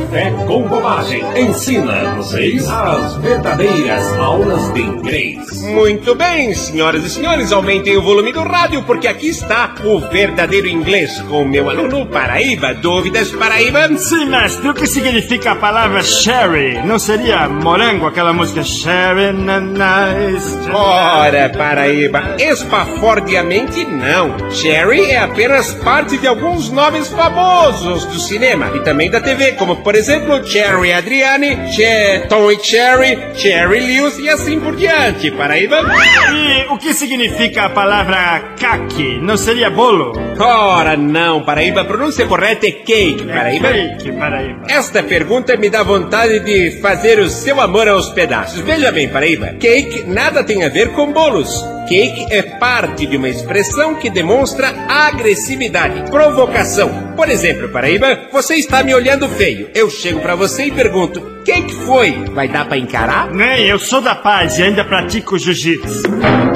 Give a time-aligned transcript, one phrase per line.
[0.00, 5.60] Café com Bobagem ensina vocês as verdadeiras aulas de inglês.
[5.62, 10.68] Muito bem, senhoras e senhores, aumentem o volume do rádio, porque aqui está o verdadeiro
[10.68, 12.74] inglês com o meu aluno Paraíba.
[12.74, 13.88] Dúvidas, Paraíba?
[13.98, 16.80] Sim, mestre, o que significa a palavra sherry?
[16.84, 19.32] Não seria morango, aquela música sherry?
[19.32, 20.58] Na, nice.
[20.72, 24.50] Ora, Paraíba, espafordiamente não.
[24.50, 29.76] Sherry é apenas parte de alguns nomes famosos do cinema e também da TV, como
[29.76, 35.80] por exemplo Cherry Adriane, che Tom e Cherry, Cherry Lewis e assim por diante, Paraíba.
[36.32, 39.18] E o que significa a palavra caqui?
[39.20, 40.12] Não seria bolo?
[40.38, 43.68] Ora, não, Paraíba, a pronúncia correta é cake, Paraíba.
[43.68, 44.62] Cake, Paraíba.
[44.68, 48.60] Esta pergunta me dá vontade de fazer o seu amor aos pedaços.
[48.60, 51.50] Veja bem, Paraíba, cake nada tem a ver com bolos.
[51.90, 57.14] Cake é parte de uma expressão que demonstra agressividade, provocação.
[57.16, 59.68] Por exemplo, Paraíba, você está me olhando feio.
[59.74, 62.12] Eu chego para você e pergunto: quem que foi?
[62.32, 63.32] Vai dar para encarar?
[63.32, 66.04] Nem, eu sou da paz e ainda pratico jiu-jitsu.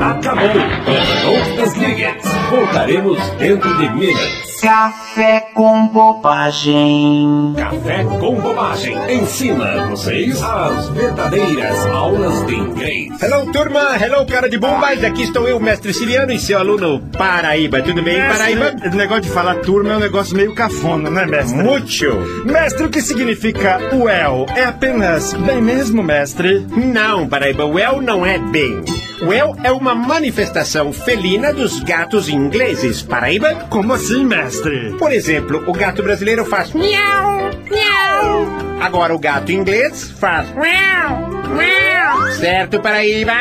[0.00, 0.46] Acabou.
[0.46, 2.06] Não desligue.
[2.50, 4.53] Voltaremos dentro de minutos.
[4.64, 7.52] Café com bobagem.
[7.54, 13.22] Café com Bobagem ensina vocês as verdadeiras aulas de inglês.
[13.22, 13.94] Hello, turma.
[14.02, 15.04] Hello, cara de bombas.
[15.04, 17.82] Aqui estou eu, mestre Siriano e seu aluno Paraíba.
[17.82, 18.74] Tudo bem, Paraíba?
[18.82, 21.62] Esse negócio de falar turma é um negócio meio cafona, né, mestre?
[21.62, 22.16] Mucho.
[22.46, 24.46] Mestre, o que significa well?
[24.56, 26.66] É apenas bem mesmo, mestre?
[26.74, 27.66] Não, Paraíba.
[27.66, 28.82] Well não é bem.
[29.22, 33.66] Well é uma manifestação felina dos gatos ingleses, Paraíba.
[33.70, 34.53] Como assim, mestre?
[34.98, 38.46] Por exemplo, o gato brasileiro faz miau, miau.
[38.80, 42.32] Agora o gato inglês faz miau, miau.
[42.34, 43.32] Certo, Paraíba?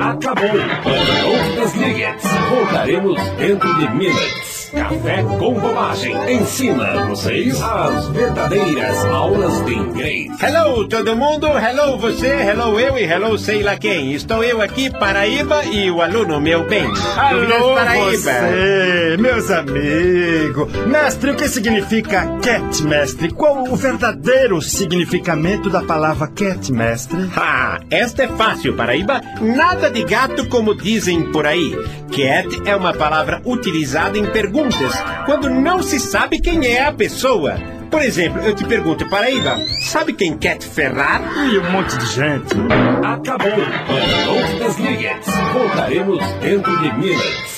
[0.00, 0.48] Acabou.
[0.54, 2.06] Não desligue.
[2.50, 4.47] Voltaremos dentro de minutos.
[4.72, 10.30] Café com Bobagem ensina vocês as verdadeiras aulas de inglês.
[10.42, 11.46] Hello, todo mundo.
[11.46, 12.26] Hello, você.
[12.26, 14.12] Hello, eu e hello, sei lá quem.
[14.12, 16.86] Estou eu aqui, Paraíba, e o aluno, meu bem.
[17.16, 17.74] Alô,
[18.10, 20.70] você, meus amigos.
[20.86, 23.32] Mestre, o que significa cat, mestre?
[23.32, 27.18] Qual o verdadeiro significamento da palavra cat, mestre?
[27.34, 29.20] Ah, esta é fácil, Paraíba.
[29.40, 31.74] Nada de gato como dizem por aí.
[32.18, 34.92] Cat é uma palavra utilizada em perguntas,
[35.24, 37.54] quando não se sabe quem é a pessoa.
[37.88, 41.22] Por exemplo, eu te pergunto, Paraíba, sabe quem Cat Ferrar?
[41.48, 42.56] E um monte de gente.
[43.04, 43.52] Acabou.
[44.26, 45.10] Não desligue.
[45.52, 47.57] Voltaremos dentro de minutos.